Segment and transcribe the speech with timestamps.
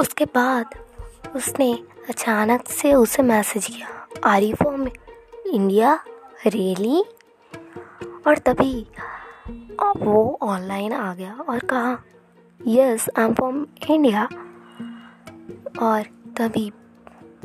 [0.00, 0.74] उसके बाद
[1.36, 1.72] उसने
[2.08, 4.88] अचानक से उसे मैसेज किया are you from
[5.52, 5.98] India
[6.46, 7.04] really
[8.26, 8.86] और तभी
[9.96, 11.98] वो ऑनलाइन आ गया और कहा,
[12.66, 14.24] yes I am from India
[15.82, 16.02] और
[16.36, 16.70] तभी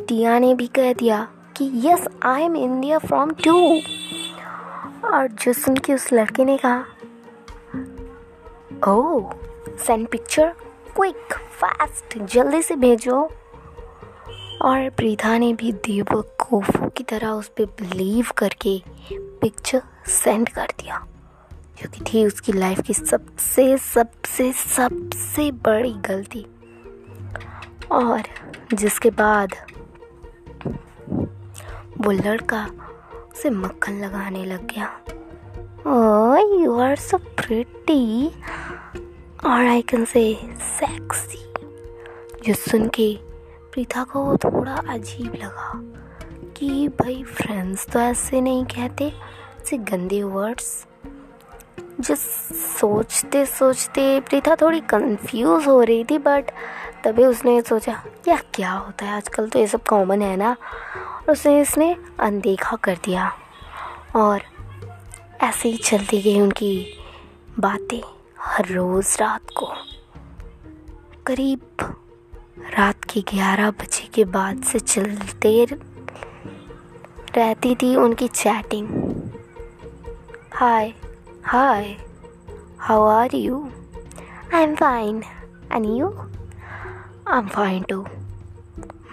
[0.08, 1.28] टिया ने भी कह दिया
[1.58, 3.56] कि, yes I am India from too
[5.10, 6.86] और जो सुन के उस लड़के ने कहा,
[8.88, 9.32] oh
[9.86, 10.54] send picture
[10.96, 13.24] quick fast जल्दी से भेजो।
[14.62, 21.06] और प्रीता ने भी देवकूफ़ों की तरह उस पर बिलीव करके पिक्चर सेंड कर दिया।
[21.82, 26.46] जो कि थी उसकी लाइफ की सबसे सबसे सबसे बड़ी गलती।
[27.92, 28.22] और
[28.74, 29.50] जिसके बाद
[31.98, 32.70] वो लड़का
[33.34, 35.00] उसे मक्खन लगाने लग गया।
[36.38, 38.32] यू आर सो प्रिटी
[39.44, 41.54] और आई कैन से सेक्सी
[42.48, 43.18] जो सुन के
[43.72, 45.72] प्रीता को थोड़ा अजीब लगा
[46.58, 49.08] कि भाई फ्रेंड्स तो ऐसे नहीं कहते,
[49.62, 50.86] ऐसे गंदे वर्ड्स
[52.00, 56.52] जो सोचते सोचते प्रीता थोड़ी कंफ्यूज हो रही थी बट
[57.04, 59.14] तभी उसने सोचा या क्या होता है?
[59.14, 60.52] आजकल तो ये सब कॉमन है ना?
[60.52, 63.32] और उसने इसने अनदेखा कर दिया।
[64.16, 64.42] और
[65.44, 67.00] ऐसे ही चलती गई उनकी
[67.60, 68.15] बातें।
[68.56, 69.74] हर रोज़ रात को।
[71.28, 71.62] करीब
[72.78, 78.88] रात के ग्यारह बजे के बाद से चलते रहती थी उनकी chatting.
[80.54, 80.94] Hi
[81.46, 81.98] hi
[82.80, 83.72] how are you
[84.54, 85.24] I am fine
[85.72, 86.18] and you
[87.28, 88.08] I am fine too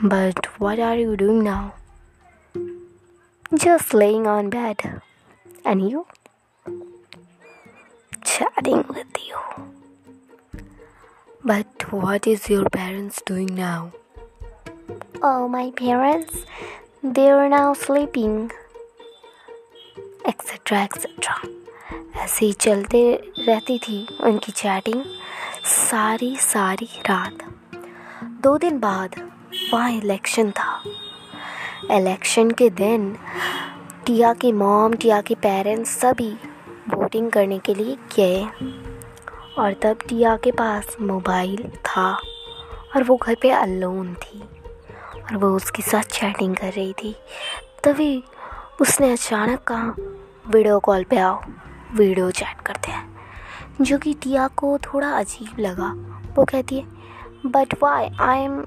[0.04, 1.70] but what are you doing now
[3.54, 5.00] just laying on bed
[5.66, 6.06] and you
[8.42, 9.40] chatting with you.
[11.44, 13.92] But what is your parents doing now?
[15.22, 16.44] Oh, my parents,
[17.02, 18.50] they are now sleeping.
[20.28, 21.36] Etcetera etcetera
[22.22, 23.00] ऐसे ही चलते
[23.38, 25.02] रहती थी उनकी chatting
[25.66, 27.42] सारी सारी रात
[28.42, 29.18] दो दिन बाद
[29.72, 30.82] वहाँ इलेक्शन था
[31.96, 33.12] इलेक्शन के दिन
[34.06, 36.32] टिया की मॉम टिया के पेरेंट्स सभी
[37.12, 38.44] वोटिंग करने के लिए गए
[39.58, 41.56] और तब टिया के पास मोबाइल
[41.86, 42.12] था
[42.96, 44.40] और वो घर पे अलोन थी
[45.22, 47.14] और वो उसके साथ चैटिंग कर रही थी।
[47.84, 48.22] तभी
[48.80, 49.94] उसने अचानक कहा,
[50.48, 51.40] वीडियो कॉल पे आओ,
[51.94, 55.92] वीडियो चैट करते हैं। जो कि टिया को थोड़ा अजीब लगा।
[56.36, 56.86] वो कहती है
[57.46, 58.58] but why I am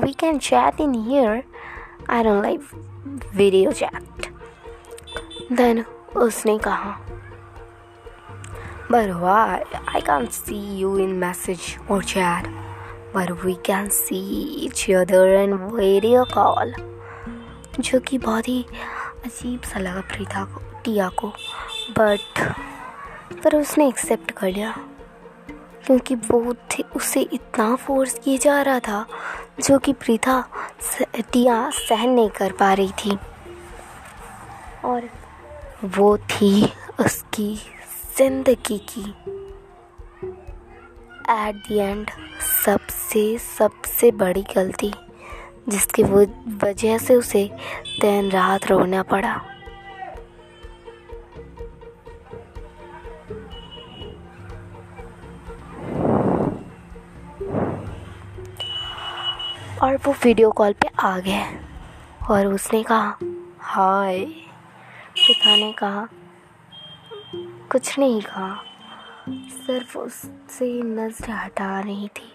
[0.00, 1.42] we can chat in here
[2.10, 4.26] I don't like video chat
[5.52, 5.84] then
[6.16, 6.98] उसने कहा
[8.90, 9.64] But why?
[9.86, 12.46] I can't see you in message or chat.
[13.12, 14.22] But we can see
[14.66, 16.72] each other in video call.
[17.80, 18.64] जो कि बहुत ही
[19.26, 21.28] अजीब सा लगा प्रीता को, टिया को
[21.98, 22.40] बट
[23.44, 24.74] पर उसने एक्सेप्ट कर लिया
[25.86, 29.06] क्योंकि वो थे उसे इतना फोर्स किया जा रहा था,
[29.60, 30.42] जो कि प्रीता
[31.32, 33.18] टिया सहन नहीं कर पा रही थी
[34.84, 35.08] और
[35.84, 37.58] वो थी उसकी
[38.18, 39.00] ज़िंदगी की।
[41.30, 42.10] एट द एंड
[42.64, 44.92] सबसे सबसे बड़ी गलती,
[45.68, 47.44] जिसकी वजह से उसे
[48.00, 49.34] दिन रात रोना पड़ा।
[59.82, 61.46] और वो वीडियो कॉल पे आ गए
[62.30, 63.18] और उसने कहा
[63.62, 66.08] हाय पिता ने कहा
[67.72, 68.64] कुछ नहीं कहा।
[69.28, 72.32] सिर्फ़ उससे नज़र हटा रही थी।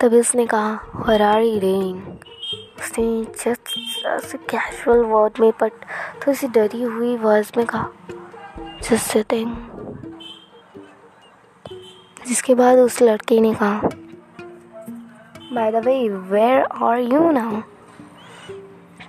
[0.00, 1.96] तभी उसने कहा हरारी रेन
[2.78, 5.72] उसने जस्ट कैजुअल वर्ड में बट
[6.16, 7.90] थोड़ी सी डरी हुई वर्ड्स में कहा
[8.82, 9.56] जस्ट सिटिंग
[12.26, 13.80] जिसके बाद उस लड़के ने कहा
[15.52, 17.60] by the way where are you now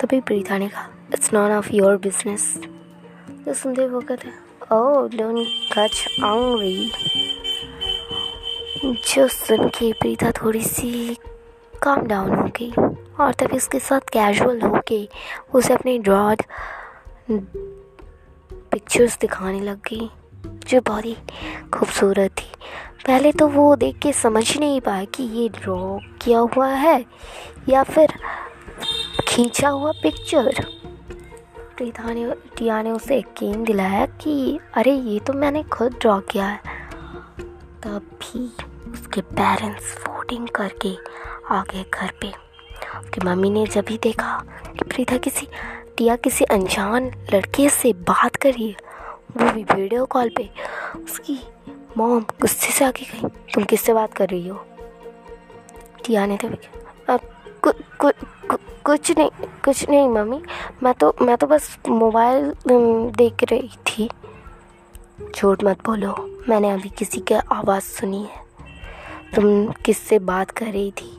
[0.01, 2.53] तभी प्रीता ने कहा it's none of your business
[3.45, 6.91] तो सुनते वो कहते Oh, don't touch angry.
[8.83, 11.15] जो सुन के प्रीता थोड़ी सी
[11.83, 12.69] काम डाउन हो गई
[13.19, 15.07] और तभी उसके साथ कैजुअल हो के
[15.53, 16.41] उसे अपनी ड्रॉड
[17.31, 20.09] पिक्चर्स दिखाने लग गई
[20.67, 21.15] जो बहुत ही
[21.73, 22.51] खूबसूरत थी
[23.07, 27.03] पहले तो वो देख के समझ ही नहीं पाया कि ये ड्रॉ किया हुआ है
[27.69, 28.13] या फिर
[29.27, 30.65] खींचा हुआ पिक्चर
[31.79, 36.45] प्रीता ने टिया ने उसे यकीन दिलाया कि, अरे, ये तो मैंने खुद ड्रॉ किया
[36.45, 36.61] है।
[37.83, 38.45] तभी
[38.91, 40.95] उसके पेरेंट्स वोटिंग करके
[41.49, 42.27] आ गए घर पे।
[42.99, 44.43] उसकी मम्मी ने जब भी देखा
[44.79, 45.47] कि प्रीता किसी
[45.97, 48.75] टिया किसी अनजान लड़के से बात करी
[49.37, 50.49] वो भी वीडियो कॉल पे
[51.03, 51.47] उसकी
[51.97, 54.65] मॉम गुस्से से आगे गई। तुम किससे बात कर रही हो?
[56.05, 56.49] टिया ने तो
[57.63, 58.09] कु, कु,
[58.49, 59.29] कु, कुछ नहीं
[59.65, 60.41] कुछ नहीं मम्मी।
[60.83, 62.53] मैं तो मैं तो बस मोबाइल
[63.17, 64.09] देख रही थी।
[65.35, 66.13] झूठ मत बोलो
[66.49, 68.47] मैंने अभी किसी की आवाज़ सुनी है।
[69.35, 71.11] तुम किससे बात कर रही थी?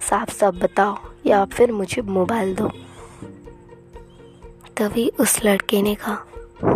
[0.00, 0.96] साफ़ साफ़ बताओ
[1.26, 2.68] या फिर मुझे मोबाइल दो।
[4.76, 6.24] तभी उस लड़के ने कहा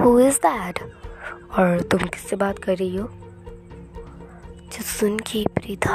[0.02, 0.80] हु इज़ दैट
[1.58, 3.08] और तुम किससे बात कर रही हो?
[4.66, 5.94] जो सुन के प्रीता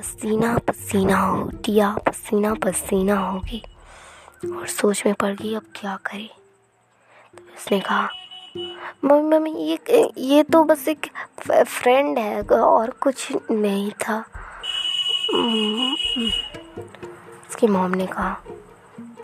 [0.00, 3.62] पसीना पसीना हो दिया पसीना पसीना होगी।
[4.46, 6.28] और सोच में पड़ गई अब क्या करे?
[7.36, 8.08] तो उसने कहा
[9.04, 11.06] मम्मी मम्मी ये ये तो बस एक
[11.50, 14.18] फ्रेंड है और कुछ नहीं था।
[17.48, 18.32] उसकी मॉम ने कहा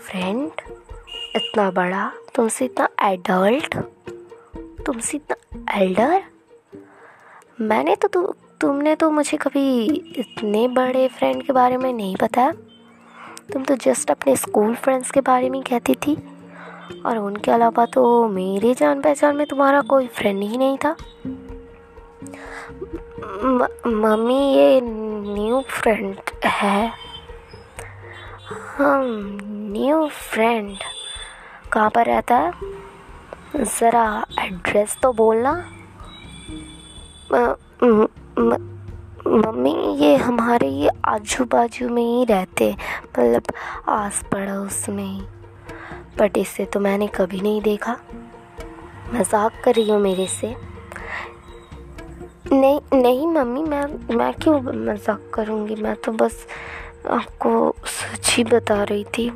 [0.00, 0.50] फ्रेंड
[1.36, 3.76] इतना बड़ा तुमसे इतना एडल्ट
[4.86, 6.22] तुमसे इतना एल्डर
[7.60, 9.84] मैंने तु, तुमने तो मुझे कभी
[10.18, 12.52] इतने बड़े फ्रेंड के बारे में नहीं बताया।
[13.52, 16.16] तुम तो जस्ट अपने स्कूल फ्रेंड्स के बारे में कहती थी।
[17.06, 20.96] और उनके अलावा तो मेरे जान पहचान में तुम्हारा कोई फ्रेंड ही नहीं था।
[23.86, 26.92] मम्मी ये न्यू फ्रेंड है।
[28.76, 29.38] हम
[29.72, 30.76] न्यू फ्रेंड
[31.72, 32.52] कहाँ पर रहता है?
[33.56, 35.52] ज़रा एड्रेस तो बोलना।
[38.38, 42.70] मम्मी, ये हमारे, ये आजू बाजू में ही रहते
[43.04, 43.42] मतलब
[43.88, 45.20] आस पड़ोस में ही।
[46.18, 47.96] बट इससे तो मैंने कभी नहीं देखा।
[49.14, 50.54] मज़ाक कर रही हूँ मेरे से।
[52.52, 55.74] नहीं नहीं मम्मी, मैं मैं क्यों मज़ाक करूँगी?
[55.74, 56.46] मैं तो बस
[57.10, 59.28] आपको सच ही बता रही थी।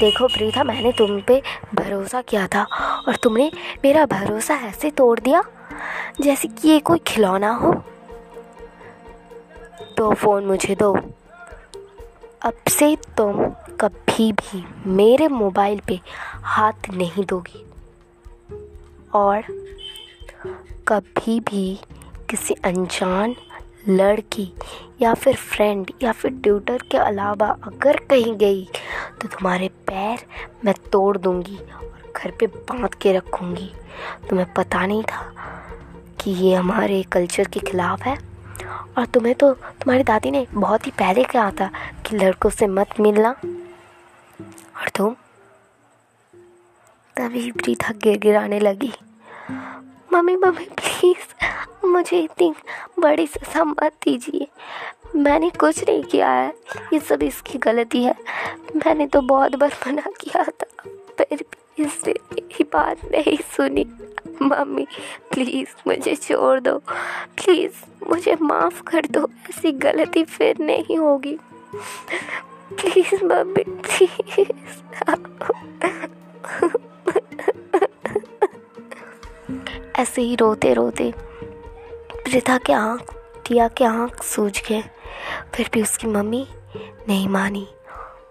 [0.00, 1.40] देखो प्रीता, मैंने तुम पे
[1.74, 2.62] भरोसा किया था
[3.08, 3.50] और तुमने
[3.84, 5.42] मेरा भरोसा ऐसे तोड़ दिया।
[6.20, 7.72] जैसे कि ये कोई खिलौना हो।
[9.96, 10.92] तो फ़ोन मुझे दो।
[12.42, 13.44] अब से तुम
[13.80, 16.00] कभी भी मेरे मोबाइल पे
[16.44, 17.64] हाथ नहीं दोगी।
[19.14, 19.42] और
[20.88, 21.78] कभी भी
[22.30, 23.34] किसी अनजान
[23.88, 24.52] लड़की
[25.02, 28.64] या फिर फ्रेंड या फिर ट्यूटर के अलावा अगर कहीं गई
[29.20, 30.26] तो तुम्हारे पैर
[30.64, 33.70] मैं तोड़ दूँगी और घर पे बाँध के रखूँगी।
[34.30, 35.32] तुम्हें पता नहीं था
[36.20, 38.18] कि ये हमारे कल्चर के ख़िलाफ़ है।
[38.98, 41.70] और तुम्हें तो तुम्हारी दादी ने बहुत ही पहले कहा था
[42.06, 43.30] कि लड़कों से मत मिलना।
[44.80, 45.16] और तुम?
[47.16, 48.92] तभी प्रीता गिर गिराने लगी।
[50.12, 51.46] मम्मी मम्मी प्लीज़
[51.86, 52.54] मुझे इतनी
[52.98, 54.46] बड़ी सजा मत दीजिए।
[55.16, 56.54] मैंने कुछ नहीं किया है।
[56.92, 58.14] ये सब इसकी गलती है।
[58.76, 60.82] मैंने तो बहुत बार मना किया था।
[61.18, 63.86] फिर भी इसने मेरी बात नहीं सुनी।
[64.42, 64.86] मम्मी
[65.32, 66.78] प्लीज़ मुझे छोड़ दो।
[67.36, 67.72] प्लीज़
[68.08, 71.38] मुझे माफ़ कर दो। ऐसी गलती फिर नहीं होगी।
[72.72, 74.82] प्लीज़ मम्मी प्लीज़
[80.00, 81.12] ऐसे ही रोते रोते
[82.24, 83.14] प्रिथा के आँख
[83.46, 84.82] टिया के आँख सूझ गए।
[85.54, 86.46] फिर भी उसकी मम्मी
[87.08, 87.68] नहीं मानी।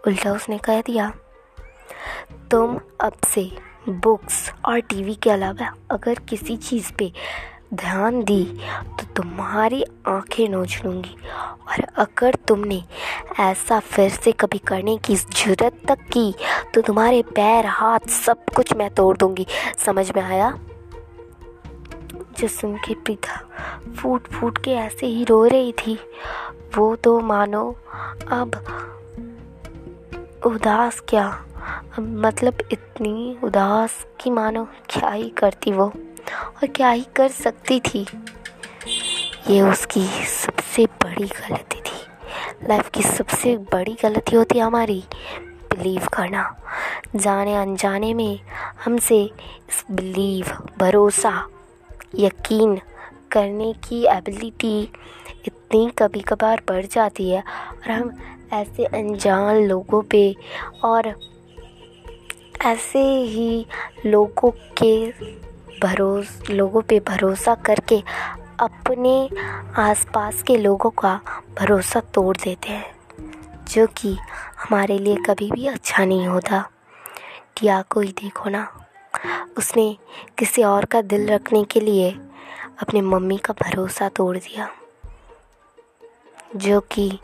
[0.07, 1.13] उल्टा उसने कह दिया
[2.51, 3.41] तुम अब से
[3.89, 7.11] बुक्स और टीवी के अलावा अगर किसी चीज़ पे
[7.73, 8.43] ध्यान दी
[8.99, 11.15] तो तुम्हारी आँखें नोच लूँगी।
[11.69, 12.83] और अगर तुमने
[13.39, 16.33] ऐसा फिर से कभी करने की ज़रूरत तक की
[16.73, 19.45] तो तुम्हारे पैर, हाथ सब कुछ मैं तोड़ दूँगी।
[19.85, 20.51] समझ में आया?
[22.39, 23.41] जो सुन के पिता
[23.97, 25.97] फूट फूट के ऐसे ही रो रही थी,
[26.77, 27.69] वो तो मानो
[28.31, 28.51] अब
[30.45, 31.45] उदास क्या?
[31.99, 35.85] मतलब इतनी उदास कि मानो क्या ही करती वो?
[36.33, 38.07] और क्या ही कर सकती थी?
[39.49, 42.05] ये उसकी सबसे बड़ी गलती थी।
[42.69, 45.03] लाइफ की सबसे बड़ी गलती होती हमारी
[45.41, 46.55] बिलीव करना।
[47.15, 48.39] जाने अनजाने में
[48.85, 49.23] हमसे
[49.69, 50.45] इस बिलीव
[50.77, 51.47] भरोसा,
[52.15, 52.81] यकीन
[53.31, 54.93] करने की एबिलिटी
[55.45, 58.11] इतनी कभी कभार बढ़ जाती है और हम
[58.53, 60.35] ऐसे अनजान लोगों पे
[60.83, 61.13] और
[62.61, 63.65] ऐसे ही
[64.05, 65.09] लोगों के
[65.83, 68.03] भरोस, लोगों पे भरोसा करके
[68.59, 69.29] अपने
[69.81, 71.19] आसपास के लोगों का
[71.59, 72.95] भरोसा तोड़ देते हैं,
[73.71, 74.13] जो कि
[74.59, 76.69] हमारे लिए कभी भी अच्छा नहीं होता।
[77.57, 78.85] टिया को ही देखो ना।
[79.57, 79.97] उसने
[80.37, 82.11] किसी और का दिल रखने के लिए
[82.81, 84.69] अपनी मम्मी का भरोसा तोड़ दिया।
[86.55, 87.19] जो कि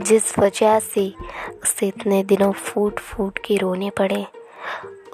[0.00, 1.14] जिस वजह से
[1.62, 4.26] उसे इतने दिनों फूट फूट के रोने पड़े,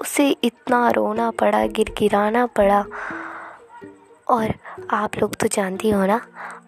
[0.01, 2.85] उसे इतना रोना पड़ा, गिरगिराना पड़ा।
[4.27, 4.53] और
[4.89, 6.21] आप लोग तो जानती हो ना,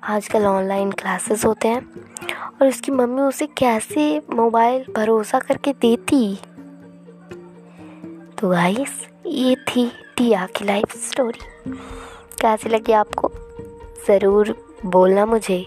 [0.04, 2.08] आजकल ऑनलाइन क्लासेस होते हैं।
[2.62, 6.36] और उसकी मम्मी उसे कैसे मोबाइल भरोसा करके देती?
[8.38, 11.72] तो गाइस ये थी टिया की लाइफ स्टोरी
[12.42, 13.32] कैसी लगी आपको?
[14.08, 15.66] ज़रूर बोलना मुझे।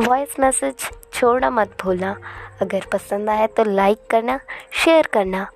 [0.00, 0.74] वॉइस मैसेज
[1.12, 2.16] छोड़ना मत भूलना।
[2.62, 4.40] अगर पसंद आए तो लाइक करना
[4.72, 5.46] शेयर करना।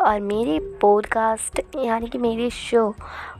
[0.00, 2.94] और मेरे पॉडकास्ट यानी कि मेरे शो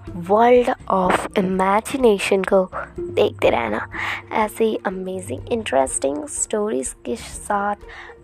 [0.08, 2.68] वर्ल्ड ऑफ़ इमेजिनेशन को
[3.00, 3.88] देखते रहना।
[4.32, 7.76] ऐसे ही अमेजिंग इंटरेस्टिंग स्टोरीज़ के साथ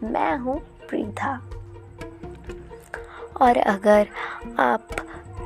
[0.03, 0.59] मैं हूँ
[0.89, 1.33] प्रीथा
[3.41, 4.09] और अगर
[4.59, 4.89] आप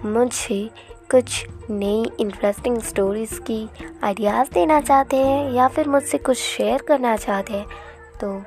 [0.04, 0.70] मुझे
[1.12, 3.68] कुछ नई इंटरेस्टिंग स्टोरीज़ की
[4.04, 7.66] आइडियाज़ देना चाहते हैं या फिर मुझसे कुछ शेयर करना चाहते हैं
[8.20, 8.42] तो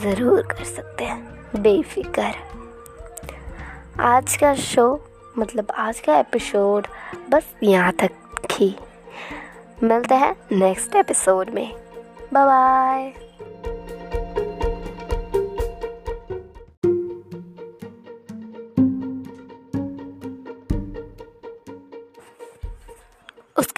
[0.00, 2.32] ज़रूर कर सकते हैं। बेफिक्र।
[4.00, 4.86] आज का शो
[5.38, 6.86] मतलब आज का एपिसोड
[7.30, 8.10] बस यहाँ तक
[8.52, 8.74] ही।
[9.82, 11.72] मिलते हैं नेक्स्ट एपिसोड में।
[12.32, 13.29] बाय बाय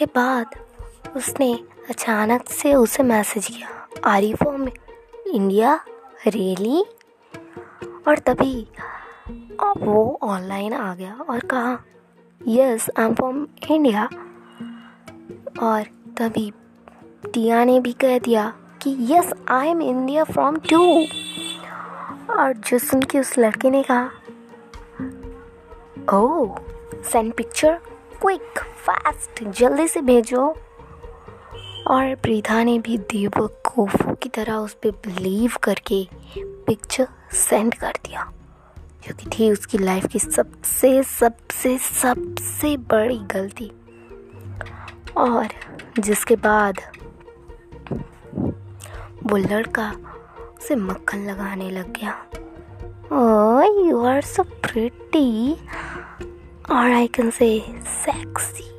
[0.02, 0.54] उसके बाद
[1.16, 1.52] उसने
[1.90, 4.66] अचानक से उसे मैसेज किया are you from
[5.34, 5.74] India
[6.26, 6.82] really
[8.06, 8.66] और तभी
[9.78, 11.78] वो ऑनलाइन आ गया और कहा,
[12.40, 14.08] yes I am from India
[15.62, 15.84] और
[16.18, 16.50] तभी
[17.26, 20.82] टिया ने भी कह दिया कि, yes I am India from too
[22.34, 24.10] और जो सुन के उस लड़के ने कहा
[26.12, 26.54] oh
[27.04, 27.78] send picture
[28.20, 30.56] quick fast, जल्दी से भेजो।
[31.86, 36.08] और प्रीता ने भी देवकूफ़ों की तरह उस पर बिलीव करके
[36.38, 38.32] पिक्चर सेंड कर दिया।
[39.08, 43.72] जो कि थी उसकी लाइफ की सबसे सबसे सबसे बड़ी गलती।
[45.16, 45.48] और
[45.98, 46.74] जिसके बाद
[49.22, 49.94] वो लड़का
[50.58, 52.26] उसे मक्खन लगाने लग गया।
[53.12, 55.56] Oh you are so pretty
[56.70, 58.78] और आई कैन से सेक्सी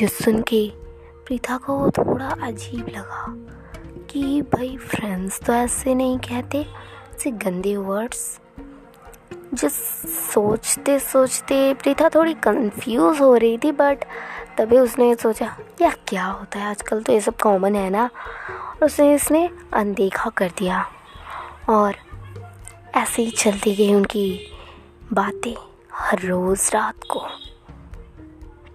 [0.00, 0.72] जो सुन के
[1.26, 3.26] प्रीता को वो थोड़ा अजीब लगा
[4.10, 6.66] कि भाई फ्रेंड्स तो ऐसे नहीं कहते,
[7.14, 8.40] ऐसे गंदे वर्ड्स
[9.54, 9.74] जिस
[10.32, 14.04] सोचते सोचते प्रीता थोड़ी कंफ्यूज हो रही थी बट
[14.58, 16.66] तभी उसने सोचा, यार, क्या होता है?
[16.66, 18.10] आजकल तो ये सब कॉमन है ना?
[18.50, 20.86] और उसने इसने अनदेखा कर दिया।
[21.68, 21.94] और
[22.94, 24.40] ऐसे ही चलती गई उनकी
[25.12, 25.69] बातें।
[26.00, 27.20] हर रोज रात को।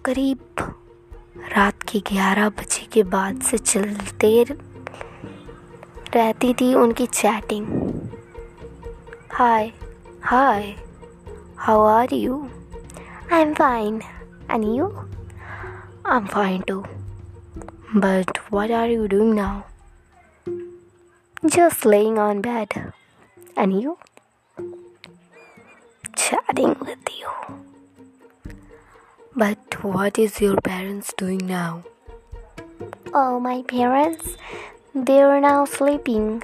[0.06, 0.40] करीब
[1.56, 4.44] रात के ग्यारह बजे के बाद से चलते
[6.16, 7.68] रहती थी उनकी chatting.
[9.32, 9.72] Hi
[10.24, 10.76] hi
[11.58, 12.38] how are you
[13.34, 14.02] I am fine
[14.52, 14.88] and you
[16.06, 16.80] I am fine too
[17.96, 19.62] but what are you doing now
[21.46, 22.80] just laying on bed
[23.58, 23.98] and you
[26.16, 27.30] Chatting with you.
[29.36, 31.84] But what is your parents doing now?
[33.14, 34.38] Oh, my parents?
[34.96, 36.44] They are now sleeping.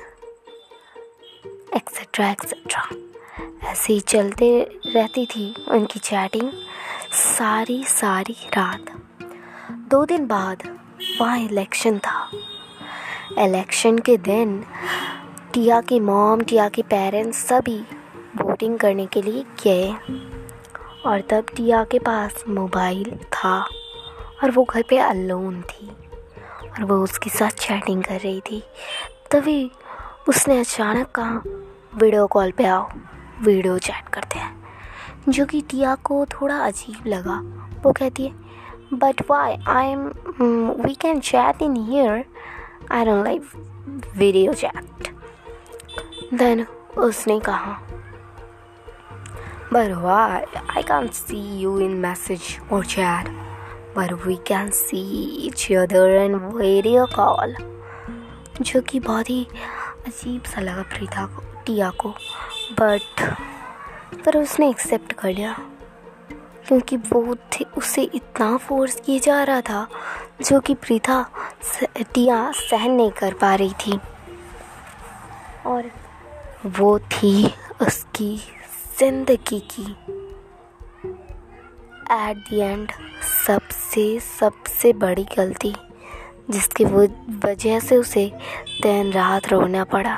[1.73, 2.31] Etc.
[2.31, 2.83] etc.
[3.63, 4.49] ऐसे ही चलते
[4.85, 6.51] रहती थी उनकी chatting
[7.13, 8.91] सारी सारी रात
[9.89, 10.63] दो दिन बाद
[11.19, 12.29] वहाँ इलेक्शन था
[13.43, 14.63] इलेक्शन के दिन
[15.53, 17.81] टिया की मॉम टिया के पेरेंट्स सभी
[18.61, 19.91] वोटिंग करने के लिए गए
[21.05, 23.53] और तब टिया के पास मोबाइल था
[24.43, 25.87] और वो घर पे अलोन थी
[26.69, 28.61] और वो उसके साथ चैटिंग कर रही थी।
[29.31, 29.71] तभी
[30.29, 31.41] उसने अचानक कहा
[31.95, 32.87] वीडियो कॉल पे आओ
[33.41, 34.53] वीडियो चैट करते हैं।
[35.29, 37.41] जो कि टिया को थोड़ा अजीब लगा।
[37.83, 38.33] वो कहती है
[38.93, 40.07] but why I am
[40.81, 42.25] we can chat in here
[42.91, 45.13] I don't like video chat
[46.33, 46.65] then
[46.97, 47.79] उसने कहा
[49.73, 53.27] but why I can see you in message और chat
[53.97, 57.55] but we can see each other in video call
[58.61, 59.47] जो कि बहुत ही
[60.07, 62.09] अजीब सा लगा प्रीता को, टिया को।
[62.79, 63.35] बट
[64.25, 65.59] पर उसने एक्सेप्ट कर लिया।
[66.67, 69.87] क्योंकि वो थे उसे इतना फोर्स किया जा रहा था,
[70.49, 71.25] जो कि प्रीता
[72.13, 73.99] टिया सहन नहीं कर पा रही थी।
[75.65, 75.91] और
[76.65, 78.41] वो थी उसकी
[78.99, 79.83] ज़िंदगी की।
[82.11, 82.91] एट द एंड
[83.45, 85.73] सबसे सबसे बड़ी गलती,
[86.49, 88.25] जिसकी वजह से उसे
[88.81, 90.15] दिन रात रोना पड़ा।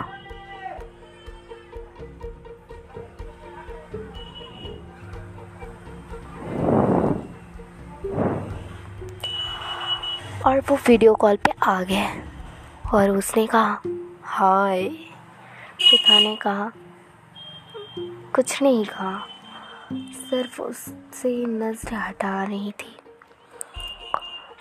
[10.46, 12.08] और वो वीडियो कॉल पे आ गए
[12.94, 13.82] और उसने कहा,
[14.24, 16.72] हाय। पिता ने कहा
[18.36, 19.28] कुछ नहीं कहा।
[19.94, 22.96] सिर्फ़ उससे नज़र हटा रही थी।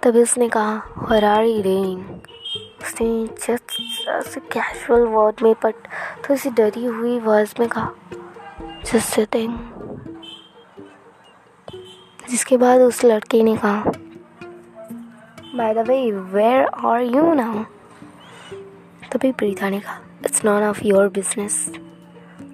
[0.02, 2.22] तभी उसने कहा हरारी रेन।
[2.82, 5.74] उसने जस्ट कैजुअल वर्ड में बट
[6.18, 7.92] थोड़ी सी डरी हुई वर्ड में कहा
[8.84, 9.36] जस्ट
[12.30, 13.84] जिसके बाद उस लड़के ने कहा
[15.54, 17.64] by the way where are you now
[19.12, 21.72] तभी प्रीता ने कहा it's none of your business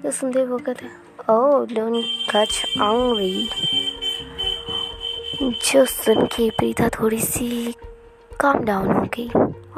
[0.03, 3.51] तो सुनते वो कहते ओ डोंट टच आंगरी
[5.43, 7.75] जो सुन के प्रीता थोड़ी सी
[8.41, 9.29] काम डाउन हो गई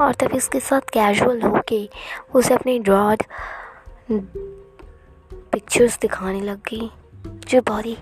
[0.01, 1.89] और तभी उसके साथ कैजुअल हो के
[2.35, 3.23] उसे अपनी ड्रॉड
[5.33, 6.89] पिक्चर्स दिखाने लग गई
[7.47, 7.97] जो बहुत ही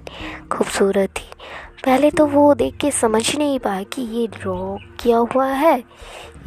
[0.51, 1.29] खूबसूरत थी।
[1.85, 5.83] पहले तो वो देख के समझ नहीं पाया कि ये ड्रॉ किया हुआ है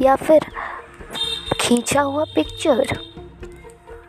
[0.01, 0.45] या फिर
[1.61, 3.12] खींचा हुआ पिक्चर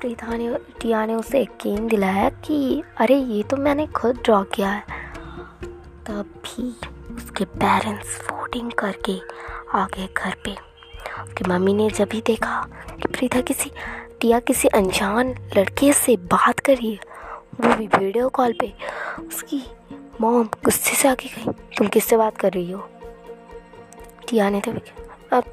[0.04, 4.68] प्रीता ने टिया ने उसे यकीन दिलाया कि, अरे, ये तो मैंने खुद ड्रॉ किया
[4.68, 4.84] है।
[6.06, 6.76] तब भी
[7.14, 9.20] उसके पेरेंट्स वोटिंग करके
[9.74, 10.50] आ गए घर पे।
[11.24, 12.68] उसकी मम्मी ने जब भी देखा
[13.02, 13.70] कि प्रीता किसी,
[14.20, 17.00] टिया किसी अनजान लड़के से बात करी है,
[17.60, 18.74] वो भी वीडियो कॉल पे
[19.28, 19.64] उसकी
[20.20, 22.88] मॉम गुस्से से आके गई, तुम किससे बात कर रही हो?
[24.28, 24.72] टिया ने तो
[25.32, 25.44] अब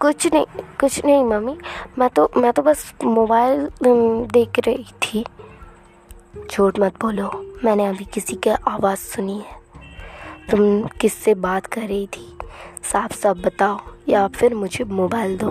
[0.00, 0.46] कुछ नहीं
[0.80, 1.56] कुछ नहीं मम्मी।
[1.98, 3.68] मैं तो मैं तो बस मोबाइल
[4.32, 5.24] देख रही थी।
[6.50, 7.30] झूठ मत बोलो,
[7.64, 9.54] मैंने अभी किसी की आवाज़ सुनी है।
[10.50, 12.26] तुम किससे बात कर रही थी?
[12.92, 13.78] साफ़ साफ़ बताओ,
[14.08, 15.50] या फिर मुझे मोबाइल दो।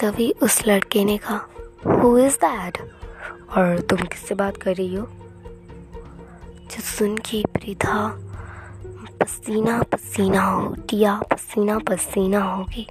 [0.00, 1.40] तभी उस लड़के ने कहा
[1.92, 2.78] हु इज़ दैट
[3.50, 5.06] और तुम किससे बात कर रही हो?
[6.66, 7.92] जो सुन के प्रीता
[9.26, 12.86] पसीना पसीना हो दिया पसीना पसीना हो गई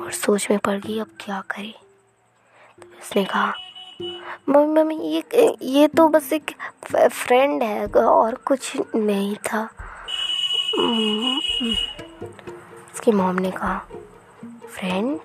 [0.00, 1.74] और सोच में पड़ गई अब क्या करे?
[2.80, 3.54] तो उसने कहा
[4.48, 6.50] मम्मी मम्मी ये ये तो बस एक
[7.08, 9.62] फ्रेंड है और कुछ नहीं था।
[12.94, 13.78] उसकी मॉम ने कहा
[14.70, 15.20] फ्रेंड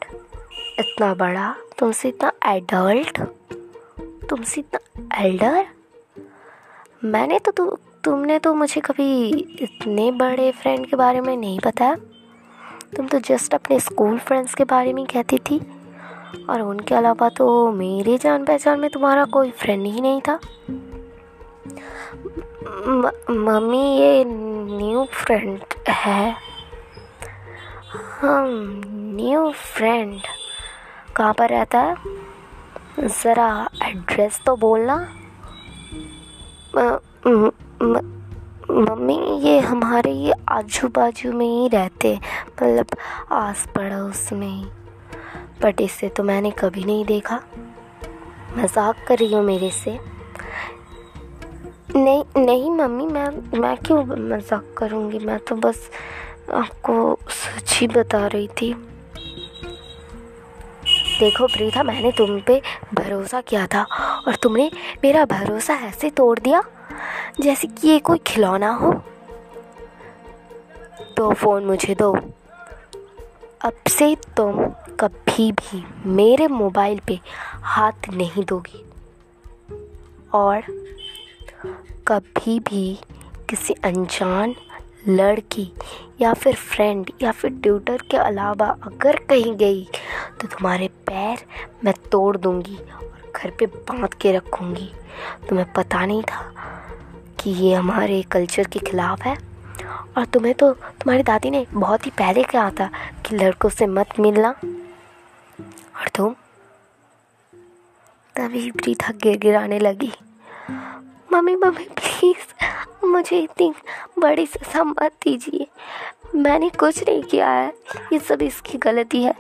[0.80, 3.22] इतना बड़ा तुमसे इतना एडल्ट
[4.30, 5.68] तुमसे इतना एल्डर
[7.04, 9.28] मैंने तो तु, तुमने तो मुझे कभी
[9.62, 11.96] इतने बड़े फ्रेंड के बारे में नहीं बताया
[12.96, 15.60] तुम तो जस्ट अपने स्कूल फ्रेंड्स के बारे में कहती थी।
[16.50, 20.40] और उनके अलावा तो मेरे जान पहचान में तुम्हारा कोई फ्रेंड ही नहीं था।
[23.30, 25.60] मम्मी ये न्यू फ्रेंड
[25.90, 26.36] है।
[28.22, 28.82] हम
[29.16, 30.20] न्यू फ्रेंड
[31.16, 31.96] कहाँ पर रहता है?
[33.00, 34.96] ज़रा एड्रेस तो बोलना।
[37.82, 42.14] मम्मी, ये हमारे, ये आजू बाजू में ही रहते
[42.48, 42.96] मतलब
[43.32, 44.66] आस पड़ोस में ही।
[45.62, 47.40] बट इससे तो मैंने कभी नहीं देखा।
[48.58, 49.98] मज़ाक कर रही हूँ मेरे से।
[51.96, 55.20] नहीं नहीं मम्मी, मैं मैं क्यों मज़ाक करूँगी?
[55.20, 55.90] मैं तो बस
[56.54, 58.74] आपको सच ही बता रही थी।
[61.20, 62.62] देखो, प्रीता, मैंने तुम पे
[62.94, 63.84] भरोसा किया था
[64.28, 64.70] और तुमने
[65.04, 66.62] मेरा भरोसा ऐसे तोड़ दिया।
[67.42, 68.94] जैसे कि ये कोई खिलौना हो।
[71.18, 72.14] तो फ़ोन मुझे दो।
[73.62, 74.66] अब से तुम
[75.00, 77.20] कभी भी मेरे मोबाइल पे
[77.64, 78.86] हाथ नहीं दोगी।
[80.34, 80.62] और
[82.08, 83.00] कभी भी
[83.50, 84.56] किसी अनजान
[85.08, 85.72] लड़की
[86.22, 89.84] या फिर फ्रेंड या फिर ट्यूटर के अलावा अगर कहीं गई
[90.42, 91.46] तो तुम्हारे पैर
[91.84, 92.78] मैं तोड़ दूँगी
[93.36, 94.94] घर पे बाँध के रखूँगी।
[95.50, 96.54] तुम्हें पता नहीं था
[97.40, 99.38] कि ये हमारे कल्चर के ख़िलाफ़ है?
[100.18, 102.90] और तुम्हें तो तुम्हारी दादी ने बहुत ही पहले कहा था
[103.26, 104.50] कि लड़कों से मत मिलना।
[106.00, 106.36] और तुम?
[108.36, 110.12] तभी प्रीता गिर गिराने लगी।
[111.34, 112.66] मम्मी मम्मी प्लीज़
[113.06, 113.74] मुझे इतनी
[114.20, 115.68] बड़ी सजा मत दीजिए।
[116.36, 117.74] मैंने कुछ नहीं किया है।
[118.14, 119.36] ये सब इसकी गलती है।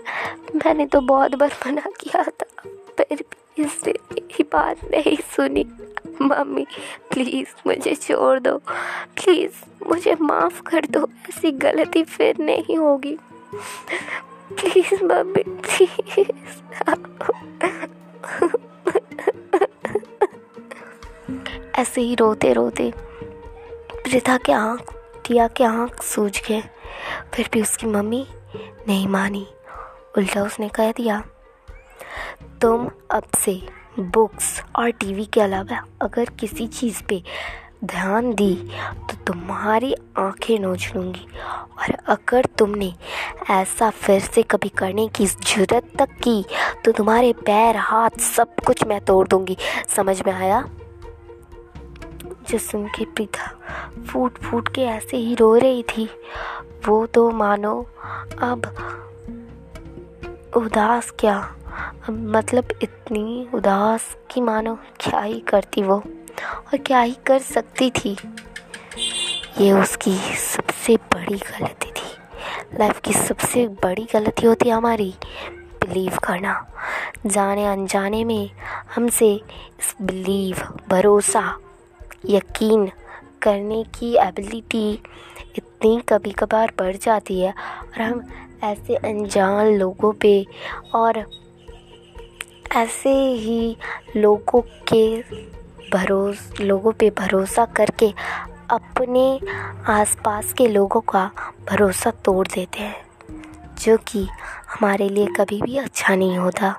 [0.56, 2.46] मैंने तो बहुत बार मना किया था।
[2.98, 5.66] फिर भी इसने मेरी बात नहीं सुनी।
[6.22, 6.66] मम्मी
[7.12, 8.58] प्लीज़ मुझे छोड़ दो।
[9.16, 13.18] प्लीज़ मुझे माफ़ कर दो। ऐसी गलती फिर नहीं होगी।
[14.54, 16.32] प्लीज़ मम्मी प्लीज़
[21.76, 22.94] ऐसे ही रोते रोते
[23.94, 24.94] प्रिथा के आँख
[25.26, 26.62] टिया के आँख सूझ गए।
[27.34, 28.28] फिर भी उसकी मम्मी
[28.88, 29.48] नहीं मानी।
[30.18, 31.24] उल्टा उसने कह दिया
[32.62, 33.54] तुम अब से
[34.00, 37.22] बुक्स और टीवी के अलावा अगर किसी चीज़ पे
[37.86, 38.54] ध्यान दी
[39.10, 41.26] तो तुम्हारी आँखें नोच लूँगी।
[41.80, 42.94] और अगर तुमने
[43.50, 46.44] ऐसा फिर से कभी करने की ज़रूरत तक की
[46.86, 49.58] तो तुम्हारे पैर, हाथ सब कुछ मैं तोड़ दूँगी।
[49.96, 50.64] समझ में आया?
[52.50, 53.48] जो सुन के प्रीता
[54.08, 56.10] फूट फूट के ऐसे ही रो रही थी,
[56.88, 57.80] वो तो मानो
[58.42, 58.66] अब
[60.58, 61.40] उदास क्या
[62.10, 65.96] मतलब इतनी उदास कि मानो क्या ही करती वो?
[66.68, 68.18] और क्या ही कर सकती थी?
[69.58, 72.18] ये उसकी सबसे बड़ी गलती थी।
[72.80, 75.16] लाइफ की सबसे बड़ी गलती होती हमारी
[75.52, 76.68] बिलीव करना।
[77.26, 78.50] जाने अनजाने में
[78.96, 79.34] हमसे
[79.80, 80.58] इस बिलीव
[80.90, 81.58] भरोसा,
[82.30, 82.92] यकीन
[83.42, 85.04] करने की एबिलिटी
[85.58, 87.52] इतनी कभी कभार बढ़ जाती है।
[87.84, 88.24] और हम
[88.64, 90.48] ऐसे अनजान लोगों पे
[90.96, 91.41] और
[92.72, 93.78] ऐसे ही
[94.18, 95.22] लोगों के
[95.94, 98.12] भरोस, लोगों पे भरोसा करके
[98.70, 99.24] अपने
[99.92, 101.26] आसपास के लोगों का
[101.70, 103.06] भरोसा तोड़ देते हैं,
[103.84, 104.24] जो कि
[104.70, 106.72] हमारे लिए कभी भी अच्छा नहीं होता।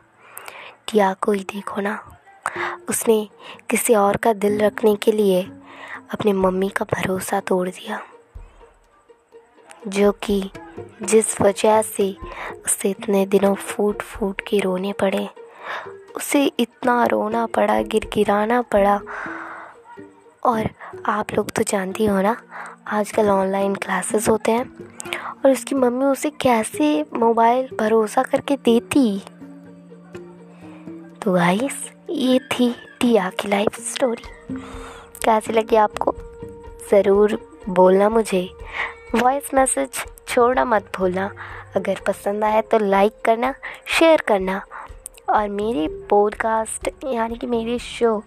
[0.89, 1.99] टिया को ही देखो ना,
[2.89, 3.29] उसने
[3.71, 5.43] किसी और का दिल रखने के लिए
[6.13, 8.01] अपनी मम्मी का भरोसा तोड़ दिया,
[9.89, 10.43] जो कि
[11.03, 12.15] जिस वजह से
[12.67, 15.29] उसे इतने दिनों फूट फूट के रोने पड़े।
[16.17, 19.01] उसे इतना रोना पड़ा, गिरगिराना पड़ा।
[20.45, 20.69] और
[21.07, 22.37] आप लोग तो जानती हो ना,
[22.87, 24.93] आजकल ऑनलाइन क्लासेस होते हैं।
[25.45, 29.19] और उसकी मम्मी उसे कैसे मोबाइल भरोसा करके देती?
[31.23, 34.57] तो गाइस ये थी टिया की लाइफ स्टोरी
[35.25, 36.15] कैसी लगी आपको?
[36.91, 38.51] ज़रूर बोलना मुझे।
[39.15, 39.89] वॉइस मैसेज
[40.29, 41.31] छोड़ना मत भूलना।
[41.77, 43.55] अगर पसंद आया तो लाइक करना
[43.87, 44.61] शेयर करना।
[45.33, 48.23] और मेरे पॉडकास्ट यानी कि मेरे शो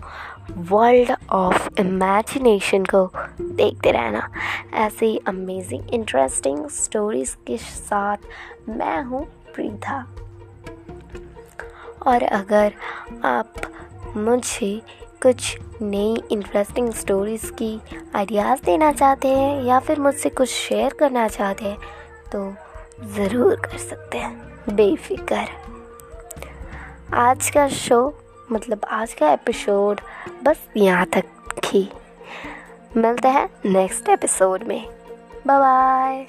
[0.52, 3.10] वर्ल्ड ऑफ़ इमेजिनेशन को
[3.42, 4.30] देखते रहना।
[4.74, 8.18] ऐसे ही अमेजिंग इंटरेस्टिंग स्टोरीज़ के साथ
[8.70, 10.00] मैं हूँ प्रीता।
[12.08, 12.74] और अगर
[13.26, 13.54] आप
[14.18, 14.82] मुझे
[15.24, 17.80] कुछ नई इंटरेस्टिंग स्टोरीज़ की
[18.16, 21.78] आइडियाज़ देना चाहते हैं या फिर मुझसे कुछ शेयर करना चाहते हैं
[22.32, 22.54] तो
[23.16, 25.65] ज़रूर कर सकते हैं। बेफिक्र।
[27.14, 28.14] आज का शो
[28.52, 30.02] मतलब आज का एपिसोड
[30.44, 31.24] बस यहाँ तक
[31.66, 31.90] ही।
[32.98, 34.88] मिलते हैं नेक्स्ट एपिसोड में।
[35.48, 36.28] Bye bye